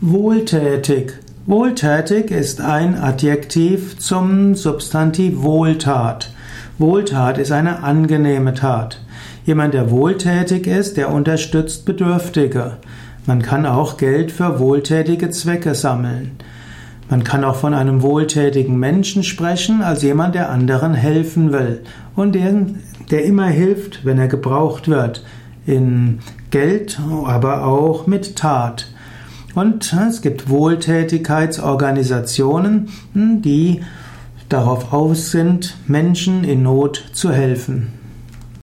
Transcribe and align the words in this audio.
Wohltätig. 0.00 1.14
Wohltätig 1.44 2.30
ist 2.30 2.60
ein 2.60 2.94
Adjektiv 2.94 3.98
zum 3.98 4.54
Substantiv 4.54 5.42
Wohltat. 5.42 6.30
Wohltat 6.78 7.36
ist 7.36 7.50
eine 7.50 7.82
angenehme 7.82 8.54
Tat. 8.54 9.00
Jemand, 9.44 9.74
der 9.74 9.90
wohltätig 9.90 10.68
ist, 10.68 10.98
der 10.98 11.12
unterstützt 11.12 11.84
Bedürftige. 11.84 12.76
Man 13.26 13.42
kann 13.42 13.66
auch 13.66 13.96
Geld 13.96 14.30
für 14.30 14.60
wohltätige 14.60 15.30
Zwecke 15.30 15.74
sammeln. 15.74 16.36
Man 17.10 17.24
kann 17.24 17.42
auch 17.42 17.56
von 17.56 17.74
einem 17.74 18.00
wohltätigen 18.00 18.78
Menschen 18.78 19.24
sprechen, 19.24 19.82
als 19.82 20.04
jemand, 20.04 20.36
der 20.36 20.48
anderen 20.48 20.94
helfen 20.94 21.50
will 21.52 21.80
und 22.14 22.36
der, 22.36 22.54
der 23.10 23.24
immer 23.24 23.48
hilft, 23.48 24.04
wenn 24.04 24.20
er 24.20 24.28
gebraucht 24.28 24.86
wird. 24.86 25.24
In 25.66 26.20
Geld, 26.52 27.00
aber 27.26 27.66
auch 27.66 28.06
mit 28.06 28.36
Tat. 28.36 28.86
Und 29.58 29.92
es 29.92 30.22
gibt 30.22 30.48
Wohltätigkeitsorganisationen, 30.48 32.88
die 33.12 33.82
darauf 34.48 34.92
aus 34.92 35.32
sind, 35.32 35.76
Menschen 35.88 36.44
in 36.44 36.62
Not 36.62 37.10
zu 37.12 37.32
helfen. 37.32 37.88